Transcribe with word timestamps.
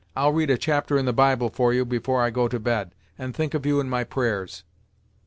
I'll 0.15 0.33
read 0.33 0.49
a 0.49 0.57
chapter 0.57 0.97
in 0.97 1.05
the 1.05 1.13
Bible 1.13 1.49
for 1.49 1.75
you 1.75 1.85
before 1.85 2.23
I 2.23 2.31
go 2.31 2.47
to 2.47 2.59
bed, 2.59 2.95
and 3.19 3.35
think 3.35 3.53
of 3.53 3.67
you 3.67 3.79
in 3.79 3.87
my 3.87 4.03
prayers." 4.03 4.63